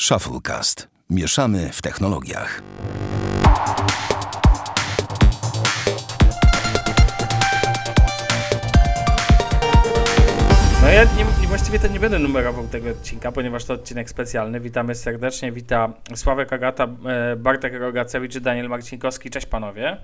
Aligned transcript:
Shufflecast. 0.00 0.88
Mieszamy 1.10 1.70
w 1.72 1.82
technologiach. 1.82 2.62
No 10.82 10.88
ja 10.88 11.04
nie, 11.04 11.46
właściwie 11.48 11.78
to 11.78 11.88
nie 11.88 12.00
będę 12.00 12.18
numerował 12.18 12.68
tego 12.68 12.90
odcinka, 12.90 13.32
ponieważ 13.32 13.64
to 13.64 13.74
odcinek 13.74 14.10
specjalny. 14.10 14.60
Witamy 14.60 14.94
serdecznie, 14.94 15.52
wita 15.52 15.92
Sławek 16.14 16.52
Agata, 16.52 16.84
e, 16.84 17.36
Bartek 17.36 17.74
Rogacewicz 17.74 18.38
Daniel 18.38 18.68
Marcinkowski. 18.68 19.30
Cześć 19.30 19.46
panowie. 19.46 19.96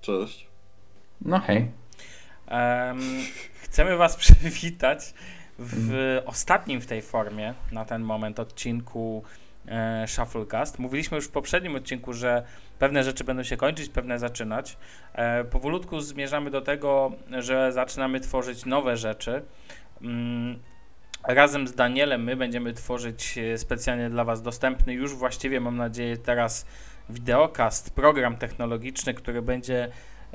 Cześć. 0.00 0.48
No 1.20 1.40
hej. 1.40 1.70
Um, 2.50 3.00
chcemy 3.62 3.96
was 3.96 4.16
przywitać 4.24 5.14
w 5.58 6.20
ostatnim 6.26 6.80
w 6.80 6.86
tej 6.86 7.02
formie 7.02 7.54
na 7.72 7.84
ten 7.84 8.02
moment 8.02 8.40
odcinku 8.40 9.22
e, 9.66 10.04
Shufflecast. 10.08 10.78
Mówiliśmy 10.78 11.16
już 11.16 11.26
w 11.26 11.30
poprzednim 11.30 11.76
odcinku, 11.76 12.12
że 12.12 12.44
pewne 12.78 13.04
rzeczy 13.04 13.24
będą 13.24 13.42
się 13.42 13.56
kończyć, 13.56 13.88
pewne 13.88 14.18
zaczynać. 14.18 14.76
E, 15.12 15.44
powolutku 15.44 16.00
zmierzamy 16.00 16.50
do 16.50 16.60
tego, 16.60 17.12
że 17.38 17.72
zaczynamy 17.72 18.20
tworzyć 18.20 18.64
nowe 18.64 18.96
rzeczy. 18.96 19.42
Mm, 20.02 20.58
razem 21.28 21.68
z 21.68 21.74
Danielem 21.74 22.24
my 22.24 22.36
będziemy 22.36 22.72
tworzyć 22.72 23.38
e, 23.38 23.58
specjalnie 23.58 24.10
dla 24.10 24.24
Was 24.24 24.42
dostępny 24.42 24.92
już 24.92 25.14
właściwie, 25.14 25.60
mam 25.60 25.76
nadzieję, 25.76 26.16
teraz 26.16 26.66
wideokast, 27.10 27.90
program 27.90 28.36
technologiczny, 28.36 29.14
który 29.14 29.42
będzie 29.42 29.88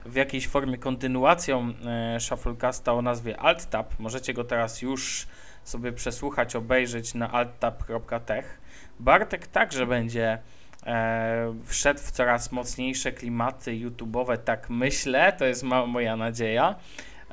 w 0.05 0.15
jakiejś 0.15 0.47
formie 0.47 0.77
kontynuacją 0.77 1.73
e, 1.85 2.19
Shufflecasta 2.19 2.93
o 2.93 3.01
nazwie 3.01 3.39
AltTab. 3.39 3.99
Możecie 3.99 4.33
go 4.33 4.43
teraz 4.43 4.81
już 4.81 5.27
sobie 5.63 5.91
przesłuchać, 5.91 6.55
obejrzeć 6.55 7.13
na 7.13 7.31
alttab.tech. 7.31 8.61
Bartek 8.99 9.47
także 9.47 9.85
będzie 9.85 10.37
e, 10.85 11.53
wszedł 11.65 11.99
w 11.99 12.11
coraz 12.11 12.51
mocniejsze 12.51 13.11
klimaty 13.11 13.71
YouTube'owe, 13.71 14.37
tak 14.37 14.69
myślę, 14.69 15.33
to 15.33 15.45
jest 15.45 15.63
ma 15.63 15.85
moja 15.85 16.15
nadzieja. 16.15 16.75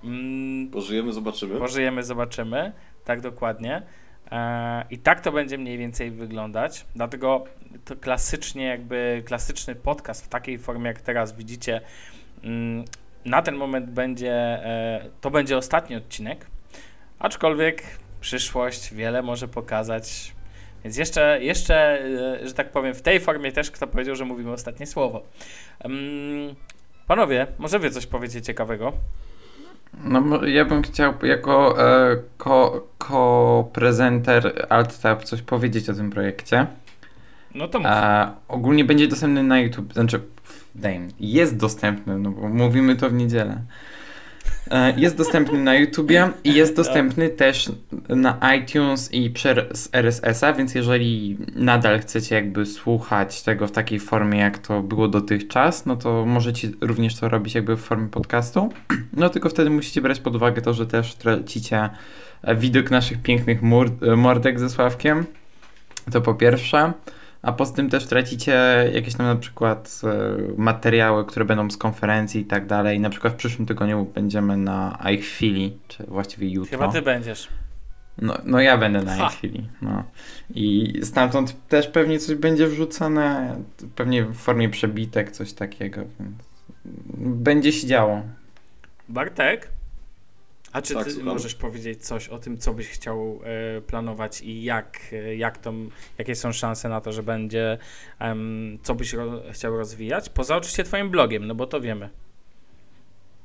Mm, 0.04 0.70
pożyjemy, 0.70 1.12
zobaczymy. 1.12 1.58
Pożyjemy, 1.58 2.02
zobaczymy, 2.02 2.72
tak 3.04 3.20
dokładnie. 3.20 3.82
E, 4.32 4.84
I 4.90 4.98
tak 4.98 5.20
to 5.20 5.32
będzie 5.32 5.58
mniej 5.58 5.78
więcej 5.78 6.10
wyglądać. 6.10 6.86
Dlatego 6.94 7.44
to 7.84 7.96
klasycznie, 7.96 8.64
jakby 8.64 9.22
klasyczny 9.26 9.74
podcast 9.74 10.24
w 10.24 10.28
takiej 10.28 10.58
formie, 10.58 10.86
jak 10.86 11.00
teraz 11.00 11.36
widzicie, 11.36 11.80
na 13.24 13.42
ten 13.42 13.54
moment 13.54 13.90
będzie, 13.90 14.32
e, 14.32 15.00
to 15.20 15.30
będzie 15.30 15.56
ostatni 15.56 15.96
odcinek, 15.96 16.46
aczkolwiek 17.18 17.82
przyszłość 18.20 18.94
wiele 18.94 19.22
może 19.22 19.48
pokazać. 19.48 20.34
Więc 20.84 20.96
jeszcze, 20.96 21.38
jeszcze, 21.42 22.00
e, 22.42 22.48
że 22.48 22.54
tak 22.54 22.70
powiem, 22.70 22.94
w 22.94 23.02
tej 23.02 23.20
formie 23.20 23.52
też 23.52 23.70
kto 23.70 23.86
powiedział, 23.86 24.16
że 24.16 24.24
mówimy 24.24 24.52
ostatnie 24.52 24.86
słowo. 24.86 25.22
Panowie, 27.06 27.46
może 27.58 27.78
wy 27.78 27.90
coś 27.90 28.06
powiecie 28.06 28.42
ciekawego? 28.42 28.92
No, 30.04 30.46
ja 30.46 30.64
bym 30.64 30.82
chciał 30.82 31.14
jako 31.22 31.82
e, 31.88 32.16
ko, 32.38 32.86
ko-prezenter 32.98 34.66
AltTab 34.68 35.24
coś 35.24 35.42
powiedzieć 35.42 35.90
o 35.90 35.94
tym 35.94 36.10
projekcie. 36.10 36.66
No 37.56 37.68
to 37.68 37.78
mów. 37.78 37.86
E, 37.86 38.30
ogólnie 38.48 38.84
będzie 38.84 39.08
dostępny 39.08 39.42
na 39.42 39.60
YouTube, 39.60 39.92
znaczy, 39.92 40.20
daj, 40.74 41.00
jest 41.20 41.56
dostępny, 41.56 42.18
no 42.18 42.30
bo 42.30 42.48
mówimy 42.48 42.96
to 42.96 43.10
w 43.10 43.12
niedzielę. 43.12 43.62
E, 44.70 45.00
jest 45.00 45.16
dostępny 45.16 45.58
na 45.58 45.74
YouTubie 45.74 46.30
i 46.44 46.54
jest 46.54 46.76
dostępny 46.76 47.28
też 47.28 47.72
na 48.08 48.54
iTunes 48.56 49.12
i 49.12 49.30
przez 49.30 49.88
RSS-a, 49.92 50.52
więc 50.52 50.74
jeżeli 50.74 51.38
nadal 51.54 52.00
chcecie 52.00 52.34
jakby 52.34 52.66
słuchać 52.66 53.42
tego 53.42 53.66
w 53.66 53.70
takiej 53.72 54.00
formie, 54.00 54.38
jak 54.38 54.58
to 54.58 54.82
było 54.82 55.08
dotychczas, 55.08 55.86
no 55.86 55.96
to 55.96 56.26
możecie 56.26 56.68
również 56.80 57.16
to 57.16 57.28
robić 57.28 57.54
jakby 57.54 57.76
w 57.76 57.80
formie 57.80 58.08
podcastu. 58.08 58.68
No 59.12 59.28
tylko 59.28 59.48
wtedy 59.48 59.70
musicie 59.70 60.00
brać 60.00 60.20
pod 60.20 60.36
uwagę 60.36 60.62
to, 60.62 60.74
że 60.74 60.86
też 60.86 61.14
tracicie 61.14 61.90
widok 62.56 62.90
naszych 62.90 63.22
pięknych 63.22 63.62
mordek 64.16 64.60
ze 64.60 64.70
Sławkiem. 64.70 65.26
To 66.12 66.20
po 66.20 66.34
pierwsze. 66.34 66.92
A 67.46 67.52
poza 67.52 67.74
tym 67.74 67.90
też 67.90 68.06
tracicie 68.06 68.54
jakieś 68.92 69.14
tam 69.14 69.26
na 69.26 69.36
przykład 69.36 70.00
e, 70.04 70.36
materiały, 70.56 71.26
które 71.26 71.44
będą 71.44 71.70
z 71.70 71.76
konferencji 71.76 72.40
i 72.40 72.44
tak 72.44 72.66
dalej. 72.66 73.00
Na 73.00 73.10
przykład 73.10 73.32
w 73.32 73.36
przyszłym 73.36 73.66
tygodniu 73.66 74.04
będziemy 74.14 74.56
na 74.56 74.98
iChwili, 75.00 75.78
czy 75.88 76.04
właściwie 76.04 76.48
jutro. 76.48 76.70
Chyba 76.78 76.92
ty 76.92 77.02
będziesz. 77.02 77.48
No, 78.18 78.38
no 78.44 78.60
ja 78.60 78.78
będę 78.78 79.02
na 79.02 79.26
iChwili. 79.26 79.68
No. 79.82 80.04
I 80.54 80.94
stamtąd 81.02 81.68
też 81.68 81.88
pewnie 81.88 82.18
coś 82.18 82.36
będzie 82.36 82.66
wrzucane, 82.66 83.56
pewnie 83.96 84.24
w 84.24 84.34
formie 84.34 84.68
przebitek, 84.68 85.30
coś 85.30 85.52
takiego, 85.52 86.00
więc 86.20 86.36
będzie 87.18 87.72
się 87.72 87.86
działo. 87.86 88.22
Bartek? 89.08 89.68
A 90.76 90.82
czy 90.82 90.94
tak, 90.94 91.04
ty 91.04 91.10
słucham. 91.10 91.32
możesz 91.32 91.54
powiedzieć 91.54 92.06
coś 92.06 92.28
o 92.28 92.38
tym, 92.38 92.58
co 92.58 92.74
byś 92.74 92.88
chciał 92.88 93.40
e, 93.44 93.80
planować 93.80 94.42
i 94.42 94.62
jak, 94.62 95.00
e, 95.12 95.36
jak 95.36 95.58
to, 95.58 95.72
jakie 96.18 96.34
są 96.34 96.52
szanse 96.52 96.88
na 96.88 97.00
to, 97.00 97.12
że 97.12 97.22
będzie, 97.22 97.78
co 98.82 98.94
byś 98.94 99.12
ro, 99.12 99.42
chciał 99.52 99.76
rozwijać? 99.76 100.28
Poza 100.28 100.56
oczywiście 100.56 100.84
twoim 100.84 101.10
blogiem, 101.10 101.46
no 101.46 101.54
bo 101.54 101.66
to 101.66 101.80
wiemy. 101.80 102.08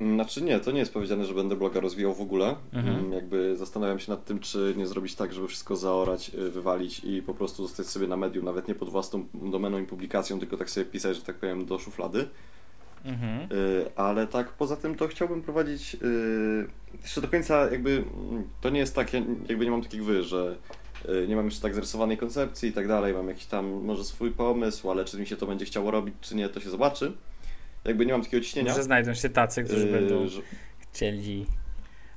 Znaczy 0.02 0.41
nie, 0.41 0.59
to 0.59 0.72
nie 0.72 0.80
jest 0.80 0.94
powiedziane, 0.94 1.25
że 1.25 1.34
będę 1.34 1.56
bloga 1.56 1.80
rozwijał 1.80 2.14
w 2.14 2.22
ogóle. 2.22 2.56
Mhm. 2.74 2.96
Mm, 2.96 3.14
jakby 3.14 3.58
zastanawiam 3.58 4.00
się 4.00 4.12
nad 4.12 4.25
tym, 4.25 4.40
czy 4.40 4.74
nie 4.78 4.88
zrobić 4.88 5.16
tak, 5.16 5.34
żeby 5.34 5.47
wszystko 5.47 5.75
zaorać, 5.75 6.30
e, 6.30 6.50
wywalić 6.50 7.02
i 7.03 7.22
po 7.22 7.34
prostu 7.34 7.64
zostać 7.68 7.88
sobie 7.88 8.08
na 8.08 8.18
medium, 8.18 8.46
nawet 8.46 8.68
nie 8.68 8.75
pod 8.75 8.90
własną 8.90 9.25
domeną 9.34 9.80
i 9.80 9.86
publikacją, 9.86 10.40
tylko 10.40 10.58
tak 10.58 10.70
sobie 10.70 10.86
pisać, 10.86 11.16
że 11.16 11.24
tak 11.24 11.36
powiem, 11.36 11.66
do 11.66 11.80
szuflady. 11.80 12.28
Mhm. 13.06 13.52
Y, 13.52 13.86
ale 13.96 14.28
tak 14.28 14.50
poza 14.50 14.76
tym 14.76 14.96
to 14.96 15.08
chciałbym 15.08 15.42
prowadzić 15.42 15.96
y, 15.96 16.68
jeszcze 17.02 17.22
do 17.22 17.28
końca 17.28 17.72
jakby 17.72 18.04
to 18.62 18.70
nie 18.70 18.80
jest 18.80 18.96
tak, 18.96 19.14
jakby 19.50 19.66
nie 19.66 19.72
mam 19.72 19.82
takich 19.82 20.06
wy, 20.06 20.24
że 20.24 20.58
y, 21.10 21.28
nie 21.28 21.36
mam 21.36 21.46
jeszcze 21.46 21.62
tak 21.62 21.76
zarysowanej 21.76 22.18
koncepcji 22.18 22.70
i 22.70 22.74
tak 22.74 22.88
dalej, 22.88 23.14
mam 23.14 23.28
jakiś 23.28 23.46
tam 23.46 23.84
może 23.84 24.04
swój 24.04 24.32
pomysł, 24.32 24.92
ale 24.92 25.06
czy 25.06 25.20
mi 25.20 25.28
się 25.28 25.38
to 25.38 25.48
będzie 25.48 25.66
chciało 25.66 25.92
robić, 25.92 26.16
czy 26.22 26.36
nie, 26.36 26.50
to 26.50 26.60
się 26.60 26.70
zobaczy. 26.70 27.14
Jakby 27.86 28.06
nie 28.06 28.12
mam 28.12 28.22
takiego 28.22 28.44
ciśnienia. 28.44 28.72
Może 28.72 28.84
znajdą 28.84 29.14
się 29.14 29.30
tacy, 29.30 29.64
którzy 29.64 29.86
yy, 29.86 29.92
będą 29.92 30.28
że... 30.28 30.42
chcieli. 30.80 31.46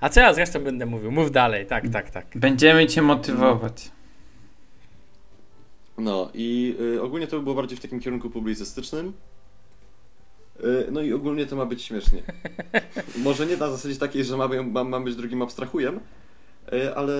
A 0.01 0.09
co 0.09 0.21
ja 0.21 0.35
zresztą 0.35 0.61
będę 0.61 0.87
mówił? 0.87 1.13
Mów 1.13 1.31
dalej, 1.31 1.67
tak, 1.67 1.89
tak, 1.89 2.11
tak. 2.11 2.27
Będziemy 2.35 2.87
cię 2.87 3.03
motywować. 3.03 3.91
No 5.99 6.31
i 6.35 6.77
y, 6.81 7.03
ogólnie 7.03 7.27
to 7.27 7.37
by 7.37 7.43
było 7.43 7.55
bardziej 7.55 7.79
w 7.79 7.81
takim 7.81 8.01
kierunku 8.01 8.31
publicystycznym. 8.31 9.13
E, 10.61 10.91
no 10.91 11.03
i 11.03 11.13
ogólnie 11.13 11.47
to 11.47 11.57
ma 11.57 11.67
być 11.67 11.83
śmiesznie. 11.83 12.23
Może 13.25 13.47
nie 13.47 13.57
na 13.57 13.71
zasadzie 13.71 13.97
takiej, 13.97 14.25
że 14.25 14.37
mamy, 14.37 14.63
mam, 14.63 15.05
być 15.05 15.17
drugim 15.17 15.43
abstrahujem, 15.43 16.01
e, 16.73 16.95
ale 16.95 17.15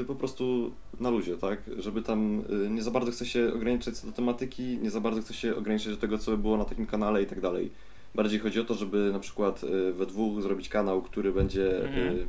e, 0.00 0.04
po 0.06 0.14
prostu 0.14 0.72
na 1.00 1.10
luzie, 1.10 1.36
tak? 1.36 1.58
Żeby 1.78 2.02
tam 2.02 2.44
nie 2.70 2.82
za 2.82 2.90
bardzo 2.90 3.12
chce 3.12 3.26
się 3.26 3.52
ograniczać 3.54 3.98
co 3.98 4.06
do 4.06 4.12
tematyki, 4.12 4.78
nie 4.78 4.90
za 4.90 5.00
bardzo 5.00 5.22
chce 5.22 5.34
się 5.34 5.56
ograniczać 5.56 5.94
do 5.94 6.00
tego, 6.00 6.18
co 6.18 6.30
by 6.30 6.38
było 6.38 6.56
na 6.56 6.64
takim 6.64 6.86
kanale 6.86 7.22
i 7.22 7.26
tak 7.26 7.40
dalej. 7.40 7.70
Bardziej 8.14 8.40
chodzi 8.40 8.60
o 8.60 8.64
to, 8.64 8.74
żeby 8.74 9.10
na 9.12 9.18
przykład 9.18 9.60
we 9.92 10.06
dwóch 10.06 10.42
zrobić 10.42 10.68
kanał, 10.68 11.02
który 11.02 11.32
będzie 11.32 11.84
mhm. 11.84 12.26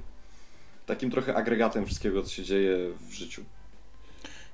takim 0.86 1.12
trochę 1.12 1.36
agregatem 1.36 1.86
wszystkiego, 1.86 2.24
co 2.24 2.30
się 2.30 2.44
dzieje 2.44 2.78
w 3.10 3.14
życiu. 3.14 3.44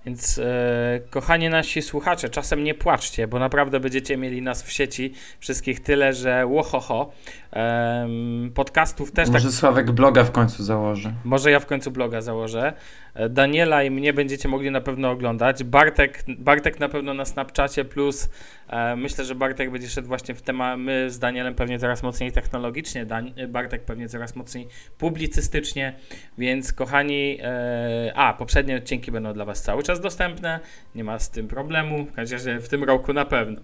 Więc 0.05 0.37
e, 0.37 0.99
kochani 1.09 1.49
nasi 1.49 1.81
słuchacze, 1.81 2.29
czasem 2.29 2.63
nie 2.63 2.73
płaczcie, 2.73 3.27
bo 3.27 3.39
naprawdę 3.39 3.79
będziecie 3.79 4.17
mieli 4.17 4.41
nas 4.41 4.63
w 4.63 4.71
sieci 4.71 5.13
wszystkich 5.39 5.79
tyle, 5.79 6.13
że 6.13 6.45
łohoho. 6.45 7.11
E, 7.53 8.07
podcastów 8.53 9.11
też 9.11 9.29
Może 9.29 9.45
tak... 9.45 9.53
Sławek 9.53 9.91
bloga 9.91 10.23
w 10.23 10.31
końcu 10.31 10.63
założy. 10.63 11.13
Może 11.23 11.51
ja 11.51 11.59
w 11.59 11.65
końcu 11.65 11.91
bloga 11.91 12.21
założę. 12.21 12.73
E, 13.13 13.29
Daniela 13.29 13.83
i 13.83 13.91
mnie 13.91 14.13
będziecie 14.13 14.49
mogli 14.49 14.71
na 14.71 14.81
pewno 14.81 15.11
oglądać. 15.11 15.63
Bartek, 15.63 16.23
Bartek 16.37 16.79
na 16.79 16.89
pewno 16.89 17.13
na 17.13 17.25
Snapchacie, 17.25 17.85
plus 17.85 18.29
e, 18.69 18.95
myślę, 18.95 19.25
że 19.25 19.35
Bartek 19.35 19.71
będzie 19.71 19.89
szedł 19.89 20.07
właśnie 20.07 20.35
w 20.35 20.41
temat. 20.41 20.79
My 20.79 21.09
z 21.09 21.19
Danielem 21.19 21.55
pewnie 21.55 21.79
coraz 21.79 22.03
mocniej 22.03 22.31
technologicznie, 22.31 23.05
Bartek 23.47 23.85
pewnie 23.85 24.09
coraz 24.09 24.35
mocniej 24.35 24.67
publicystycznie, 24.97 25.93
więc 26.37 26.73
kochani, 26.73 27.37
e, 27.43 28.13
a 28.15 28.33
poprzednie 28.33 28.77
odcinki 28.77 29.11
będą 29.11 29.33
dla 29.33 29.45
Was 29.45 29.63
cały 29.63 29.83
czas 29.83 29.90
dostępne, 29.99 30.59
nie 30.95 31.03
ma 31.03 31.19
z 31.19 31.29
tym 31.29 31.47
problemu, 31.47 32.07
chociaż 32.15 32.41
w 32.43 32.67
tym 32.67 32.83
roku 32.83 33.13
na 33.13 33.25
pewno. 33.25 33.61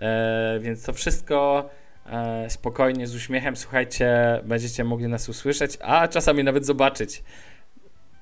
E, 0.00 0.58
więc 0.62 0.82
to 0.82 0.92
wszystko. 0.92 1.70
E, 2.06 2.50
spokojnie, 2.50 3.06
z 3.06 3.14
uśmiechem, 3.14 3.56
słuchajcie, 3.56 4.40
będziecie 4.44 4.84
mogli 4.84 5.08
nas 5.08 5.28
usłyszeć, 5.28 5.78
a 5.80 6.08
czasami 6.08 6.44
nawet 6.44 6.66
zobaczyć. 6.66 7.22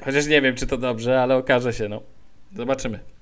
Chociaż 0.04 0.26
nie 0.26 0.42
wiem, 0.42 0.54
czy 0.54 0.66
to 0.66 0.76
dobrze, 0.76 1.22
ale 1.22 1.36
okaże 1.36 1.72
się, 1.72 1.88
no. 1.88 2.02
Zobaczymy. 2.56 3.13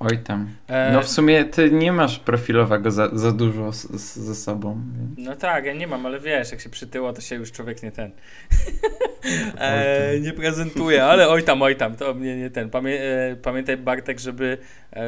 Oj 0.00 0.18
tam. 0.18 0.48
E, 0.68 0.92
No 0.92 1.02
w 1.02 1.08
sumie 1.08 1.44
ty 1.44 1.70
nie 1.70 1.92
masz 1.92 2.18
profilowego 2.18 2.90
za, 2.90 3.08
za 3.12 3.32
dużo 3.32 3.72
z, 3.72 3.82
z, 3.82 4.16
ze 4.16 4.34
sobą. 4.34 4.80
Więc. 4.98 5.28
No 5.28 5.36
tak, 5.36 5.64
ja 5.64 5.72
nie 5.74 5.86
mam, 5.86 6.06
ale 6.06 6.20
wiesz, 6.20 6.50
jak 6.52 6.60
się 6.60 6.68
przytyło, 6.70 7.12
to 7.12 7.20
się 7.20 7.36
już 7.36 7.52
człowiek 7.52 7.82
nie 7.82 7.92
ten. 7.92 8.10
e, 9.58 10.20
nie 10.20 10.32
prezentuje, 10.32 11.04
ale 11.04 11.28
oj 11.28 11.42
tam, 11.42 11.62
oj 11.62 11.76
tam, 11.76 11.96
to 11.96 12.14
mnie 12.14 12.36
nie 12.36 12.50
ten. 12.50 12.70
Pamię, 12.70 13.00
e, 13.02 13.36
pamiętaj, 13.36 13.76
Bartek, 13.76 14.18
żeby 14.20 14.58
e, 14.92 15.06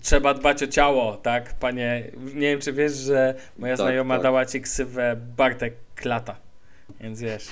trzeba 0.00 0.34
dbać 0.34 0.62
o 0.62 0.66
ciało, 0.66 1.16
tak? 1.16 1.54
Panie, 1.54 2.04
nie 2.34 2.50
wiem, 2.50 2.60
czy 2.60 2.72
wiesz, 2.72 2.92
że 2.92 3.34
moja 3.58 3.76
Tak, 3.76 3.86
znajoma 3.86 4.14
tak. 4.14 4.22
dała 4.22 4.46
ci 4.46 4.60
ksywę 4.60 5.16
Bartek 5.36 5.74
Klata, 5.94 6.36
więc 7.00 7.20
wiesz. 7.20 7.48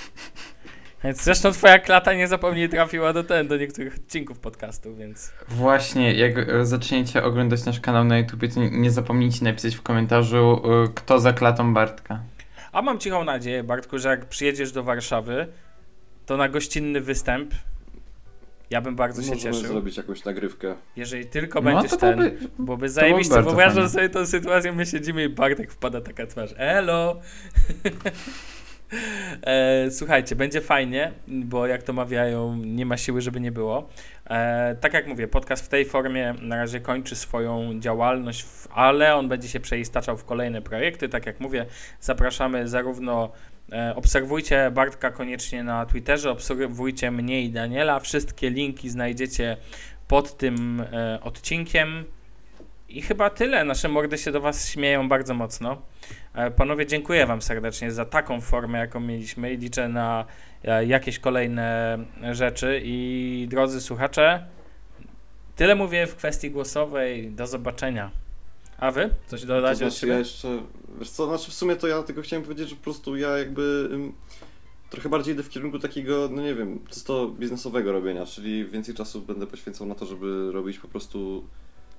Więc 1.05 1.23
zresztą 1.23 1.51
twoja 1.51 1.79
klata 1.79 2.13
nie 2.13 2.27
zapomnij 2.27 2.69
trafiła 2.69 3.13
do 3.13 3.23
ten, 3.23 3.47
do 3.47 3.57
niektórych 3.57 3.95
odcinków 3.95 4.39
podcastu, 4.39 4.95
więc. 4.95 5.31
Właśnie, 5.49 6.13
jak 6.13 6.65
zaczniecie 6.65 7.23
oglądać 7.23 7.65
nasz 7.65 7.79
kanał 7.79 8.03
na 8.03 8.17
YouTube, 8.17 8.41
to 8.53 8.59
nie, 8.71 8.91
zapomnijcie 8.91 9.45
napisać 9.45 9.75
w 9.75 9.81
komentarzu, 9.81 10.61
e, 10.83 10.87
kto 10.95 11.19
za 11.19 11.33
klatą 11.33 11.73
Bartka. 11.73 12.19
A 12.71 12.81
mam 12.81 12.99
cichą 12.99 13.23
nadzieję, 13.23 13.63
Bartku, 13.63 13.99
że 13.99 14.09
jak 14.09 14.25
przyjedziesz 14.25 14.71
do 14.71 14.83
Warszawy, 14.83 15.47
to 16.25 16.37
na 16.37 16.49
gościnny 16.49 17.01
występ 17.01 17.51
ja 18.69 18.81
bym 18.81 18.95
bardzo 18.95 19.21
się 19.21 19.29
Możemy 19.35 19.53
cieszył. 19.53 19.67
zrobić 19.71 19.97
jakąś 19.97 20.23
nagrywkę. 20.23 20.75
Jeżeli 20.95 21.25
tylko 21.25 21.61
No 21.61 21.71
będziesz 21.71 21.91
to 21.91 21.97
ten, 21.97 22.19
byłoby- 22.19 22.47
byłoby 22.59 22.89
zajebiście. 22.89 23.33
Wyobrażam 23.43 23.73
fajnie. 23.75 23.89
sobie 23.89 24.09
tą 24.09 24.25
sytuację, 24.25 24.71
my 24.71 24.85
siedzimy 24.85 25.23
i 25.23 25.29
Bartek 25.29 25.71
wpada 25.71 26.01
taka 26.01 26.27
twarz. 26.27 26.49
Elo! 26.57 27.19
e, 29.41 29.91
słuchajcie, 29.91 30.35
będzie 30.35 30.61
fajnie, 30.61 31.11
bo 31.27 31.67
jak 31.67 31.83
to 31.83 31.93
mawiają, 31.93 32.55
nie 32.55 32.85
ma 32.85 32.97
siły, 32.97 33.21
żeby 33.21 33.39
nie 33.39 33.51
było. 33.51 33.89
E, 34.29 34.75
tak 34.75 34.93
jak 34.93 35.07
mówię, 35.07 35.27
podcast 35.27 35.65
w 35.65 35.67
tej 35.67 35.85
formie 35.85 36.35
na 36.41 36.55
razie 36.55 36.79
kończy 36.79 37.15
swoją 37.15 37.79
działalność, 37.79 38.45
ale 38.71 39.15
on 39.15 39.29
będzie 39.29 39.47
się 39.47 39.59
przeistaczał 39.59 40.17
w 40.17 40.25
kolejne 40.25 40.61
projekty. 40.61 41.09
Tak 41.09 41.25
jak 41.25 41.39
mówię, 41.39 41.65
zapraszamy 41.99 42.67
zarówno 42.67 43.31
E, 43.71 43.95
Obserwujcie 43.95 44.71
Bartka 44.71 45.11
koniecznie 45.11 45.63
na 45.63 45.85
Twitterze, 45.85 46.31
obserwujcie 46.31 47.11
mnie 47.11 47.41
i 47.41 47.49
Daniela. 47.49 47.99
Wszystkie 47.99 48.49
linki 48.49 48.89
znajdziecie 48.89 49.57
pod 50.07 50.37
tym 50.37 50.83
odcinkiem. 51.21 52.05
I 52.95 53.01
chyba 53.01 53.29
tyle. 53.29 53.63
Nasze 53.63 53.89
mordy 53.89 54.17
się 54.17 54.31
do 54.31 54.41
Was 54.41 54.69
śmieją 54.69 55.09
bardzo 55.09 55.33
mocno. 55.33 55.81
E, 56.33 56.51
panowie, 56.51 56.85
dziękuję 56.85 57.25
Wam 57.25 57.41
serdecznie 57.41 57.91
za 57.91 58.05
taką 58.05 58.41
formę, 58.41 58.79
jaką 58.79 58.99
mieliśmy 58.99 59.53
i 59.53 59.57
liczę 59.57 59.89
na 59.89 60.25
e, 60.63 60.85
jakieś 60.85 61.19
kolejne 61.19 61.97
rzeczy. 62.31 62.81
I 62.83 63.47
drodzy 63.49 63.81
słuchacze, 63.81 64.45
tyle 65.55 65.75
mówię 65.75 66.07
w 66.07 66.15
kwestii 66.15 66.51
głosowej. 66.51 67.31
Do 67.31 67.47
zobaczenia. 67.47 68.11
A 68.77 68.91
Wy? 68.91 69.09
Coś 69.27 69.41
To 69.41 69.47
dodać 69.47 69.71
od 69.83 69.93
znaczy 69.93 70.07
ja 70.07 70.17
jeszcze, 70.17 70.61
wiesz 70.99 71.09
co, 71.09 71.27
znaczy 71.27 71.51
w 71.51 71.53
sumie 71.53 71.75
to 71.75 71.87
ja 71.87 72.03
tylko 72.03 72.21
chciałem 72.21 72.43
powiedzieć, 72.43 72.69
że 72.69 72.75
po 72.75 72.83
prostu 72.83 73.15
ja 73.15 73.37
jakby 73.37 73.89
ym, 73.91 74.13
trochę 74.89 75.09
bardziej 75.09 75.33
idę 75.33 75.43
w 75.43 75.49
kierunku 75.49 75.79
takiego, 75.79 76.29
no 76.31 76.41
nie 76.41 76.55
wiem, 76.55 76.79
czysto 76.89 77.27
biznesowego 77.27 77.91
robienia, 77.91 78.25
czyli 78.25 78.65
więcej 78.65 78.95
czasu 78.95 79.21
będę 79.21 79.47
poświęcał 79.47 79.87
na 79.87 79.95
to, 79.95 80.05
żeby 80.05 80.51
robić 80.51 80.79
po 80.79 80.87
prostu 80.87 81.47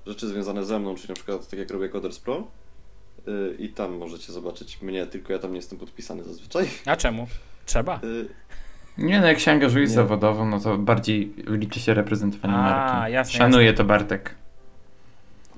rzeczy 0.07 0.29
związane 0.29 0.65
ze 0.65 0.79
mną, 0.79 0.95
czyli 0.95 1.09
na 1.09 1.15
przykład 1.15 1.49
tak 1.49 1.59
jak 1.59 1.71
robię 1.71 1.89
Coders 1.89 2.19
Pro 2.19 2.45
yy, 3.27 3.57
i 3.59 3.69
tam 3.69 3.97
możecie 3.97 4.33
zobaczyć 4.33 4.83
mnie, 4.83 5.07
tylko 5.07 5.33
ja 5.33 5.39
tam 5.39 5.51
nie 5.51 5.57
jestem 5.57 5.79
podpisany 5.79 6.25
zazwyczaj. 6.25 6.69
A 6.87 6.97
czemu? 6.97 7.27
Trzeba. 7.67 8.01
Yy, 8.03 8.29
Nie 8.99 9.21
no, 9.21 9.27
jak 9.27 9.39
się 9.41 9.51
angażujesz 9.53 9.91
zawodowo, 9.91 10.45
no 10.47 10.61
to 10.61 10.79
bardziej 10.79 11.35
liczy 11.47 11.81
się 11.81 11.95
reprezentowanie 11.95 12.55
A, 12.55 12.61
marki. 12.61 13.13
jasne, 13.13 13.39
Szanuję 13.39 13.73
to 13.75 13.85
Bartek. 13.85 14.35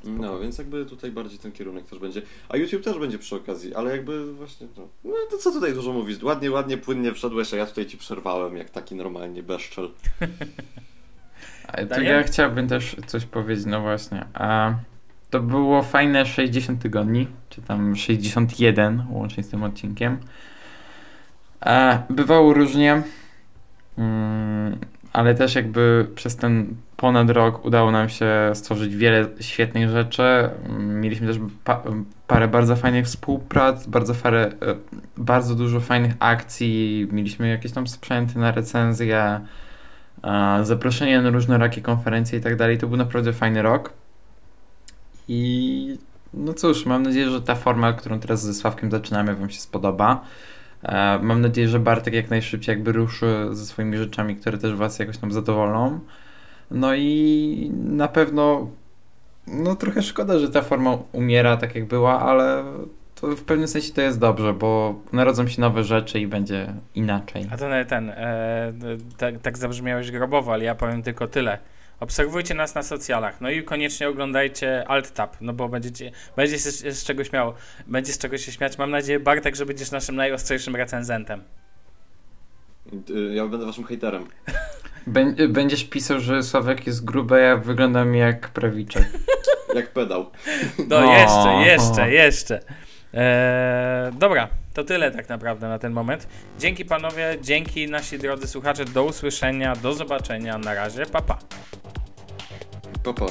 No, 0.05 0.39
więc 0.41 0.59
jakby 0.59 0.87
tutaj 0.87 1.11
bardziej 1.11 1.39
ten 1.39 1.53
kierunek 1.53 1.87
też 1.87 1.99
będzie. 1.99 2.23
A 2.49 2.57
YouTube 2.57 2.85
też 2.85 2.99
będzie 2.99 3.19
przy 3.19 3.37
okazji, 3.37 3.75
ale 3.75 3.91
jakby 3.91 4.35
właśnie 4.35 4.67
to. 4.69 4.89
No 5.05 5.13
to 5.31 5.39
co 5.39 5.53
tutaj 5.53 5.75
dużo 5.75 5.93
mówić? 5.93 6.23
Ładnie, 6.23 6.51
ładnie, 6.51 6.79
płynnie 6.79 7.13
wszedłeś, 7.13 7.55
a 7.55 7.57
ja 7.57 7.67
tutaj 7.67 7.87
ci 7.87 7.99
przerwałem 7.99 8.57
jak 8.57 8.71
taki 8.71 8.95
normalnie 8.95 9.43
bezczel. 9.43 9.91
To 11.89 12.01
ja 12.01 12.23
chciałbym 12.23 12.69
też 12.69 12.97
coś 13.07 13.25
powiedzieć, 13.25 13.67
no 13.67 13.81
właśnie. 13.81 14.25
A 14.35 14.75
to 15.31 15.41
było 15.41 15.83
fajne 15.83 16.27
60 16.27 16.83
tygodni, 16.83 17.27
czy 17.49 17.63
tam 17.63 17.97
61 17.97 19.03
łącznie 19.11 19.43
z 19.43 19.49
tym 19.49 19.63
odcinkiem. 19.63 20.19
A 21.61 21.99
bywało 22.11 22.55
różnie, 22.55 23.03
mm, 23.99 24.79
ale 25.13 25.35
też 25.35 25.55
jakby 25.55 26.07
przez 26.15 26.37
ten 26.37 26.75
ponad 26.97 27.31
rok 27.31 27.65
udało 27.65 27.91
nam 27.91 28.09
się 28.09 28.51
stworzyć 28.55 28.97
wiele 28.97 29.27
świetnych 29.41 29.89
rzeczy. 29.89 30.51
Mieliśmy 30.79 31.27
też 31.27 31.37
pa- 31.65 31.83
parę 32.27 32.49
bardzo 32.49 32.77
fajnych 32.77 33.07
współprac, 33.07 33.87
bardzo, 33.87 34.15
parę, 34.15 34.47
e, 34.47 34.75
bardzo 35.17 35.55
dużo 35.55 35.81
fajnych 35.81 36.13
akcji. 36.19 37.09
Mieliśmy 37.13 37.49
jakieś 37.49 37.73
tam 37.73 37.87
sprzęty 37.87 38.39
na 38.39 38.53
recenzję 38.53 39.41
zaproszenia 40.63 41.23
na 41.23 41.31
różnorakie 41.31 41.81
konferencje 41.81 42.39
i 42.39 42.43
tak 42.43 42.57
dalej. 42.57 42.79
To 42.79 42.87
był 42.87 42.97
naprawdę 42.97 43.33
fajny 43.33 43.63
rok. 43.63 43.93
I 45.29 45.99
no 46.35 46.55
cóż, 46.55 46.87
mam 46.87 47.03
nadzieję, 47.03 47.31
że 47.31 47.43
ta 47.43 47.55
forma, 47.55 47.93
którą 47.93 48.21
teraz 48.21 48.43
ze 48.43 48.55
Sławkiem 48.55 48.91
zaczynamy, 48.91 49.35
Wam 49.35 49.51
się 49.51 49.61
spodoba. 49.61 50.25
E, 50.83 51.19
mam 51.23 51.41
nadzieję, 51.41 51.69
że 51.69 51.81
Bartek 51.81 52.15
jak 52.15 52.31
najszybciej 52.31 52.73
jakby 52.73 52.93
ruszy 52.93 53.49
ze 53.53 53.67
swoimi 53.67 53.97
rzeczami, 53.97 54.37
które 54.37 54.59
też 54.59 54.75
Was 54.75 54.99
jakoś 54.99 55.19
tam 55.19 55.33
zadowolą. 55.33 56.01
No 56.71 56.95
i 56.95 57.73
na 57.75 58.09
pewno 58.09 58.71
no 59.47 59.77
trochę 59.77 60.03
szkoda, 60.03 60.39
że 60.39 60.51
ta 60.51 60.63
forma 60.63 60.99
umiera 61.13 61.57
tak 61.57 61.75
jak 61.75 61.85
była, 61.85 62.21
ale 62.21 62.65
to 63.21 63.37
w 63.37 63.45
pewnym 63.45 63.69
sensie 63.69 63.93
to 63.93 64.01
jest 64.01 64.19
dobrze, 64.19 64.53
bo 64.53 64.95
narodzą 65.13 65.49
się 65.49 65.61
nowe 65.61 65.85
rzeczy 65.85 66.21
i 66.21 66.27
będzie 66.27 66.73
inaczej. 66.95 67.47
A 67.53 67.57
to 67.57 67.65
ten, 67.89 68.11
e, 68.11 68.73
tak, 69.19 69.39
tak 69.43 69.59
zabrzmiałeś 69.59 70.11
grobowo, 70.11 70.53
ale 70.53 70.65
ja 70.65 70.75
powiem 70.75 71.03
tylko 71.03 71.27
tyle. 71.27 71.59
Obserwujcie 72.01 72.55
nas 72.55 72.75
na 72.75 72.83
socjalach, 72.83 73.41
no 73.41 73.51
i 73.51 73.63
koniecznie 73.63 74.09
oglądajcie 74.09 74.85
Alt-Tab, 74.89 75.29
no 75.41 75.53
bo 75.53 75.69
będziecie, 75.69 76.13
będzie 76.37 76.59
się 76.59 76.71
z, 76.71 76.99
z 76.99 77.05
czegoś 77.05 77.29
śmiał, 77.29 77.53
będzie 77.87 78.13
z 78.13 78.19
czego 78.19 78.39
się 78.39 78.53
śmiać. 78.53 78.79
Mam 78.79 78.91
nadzieję, 78.91 79.21
Bartek, 79.21 79.57
że 79.57 79.67
będziesz 79.67 79.91
naszym 79.91 80.17
najostrzejszym 80.17 80.77
recenzentem. 80.77 81.43
Yy, 83.09 83.35
Ja 83.35 83.47
będę 83.47 83.67
waszym 83.67 83.85
hejterem. 83.85 84.25
Bę- 85.09 85.49
Będziesz 85.49 85.85
pisał, 85.85 86.21
że 86.21 86.43
Sławek 86.43 86.87
jest 86.87 87.05
gruby, 87.05 87.35
a 87.35 87.39
ja 87.39 87.57
wyglądam 87.57 88.15
jak 88.15 88.49
prawiczek. 88.49 89.05
Jak 89.75 89.93
pedał. 89.93 90.31
No 90.89 91.15
jeszcze, 91.19 91.63
jeszcze, 91.67 92.11
jeszcze. 92.11 92.61
E, 93.15 94.11
dobra, 94.13 94.49
to 94.75 94.85
tyle 94.85 95.11
tak 95.11 95.29
naprawdę 95.29 95.69
na 95.69 95.79
ten 95.79 95.93
moment. 95.93 96.29
Dzięki 96.59 96.85
panowie, 96.85 97.37
dzięki 97.43 97.91
nasi 97.91 98.19
drodzy 98.19 98.47
słuchacze, 98.47 98.85
do 98.85 99.05
usłyszenia, 99.05 99.77
do 99.77 99.93
zobaczenia, 99.95 100.59
na 100.59 100.75
razie, 100.75 101.07
pa 101.07 101.23
pa. 101.23 101.39
Papa. 103.05 103.27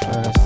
Cześć. 0.00 0.41